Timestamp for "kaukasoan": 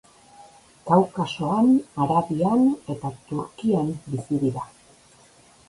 0.89-1.69